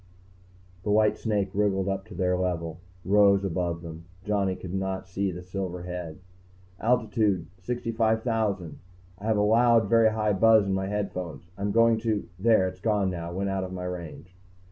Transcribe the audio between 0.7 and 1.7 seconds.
The white snake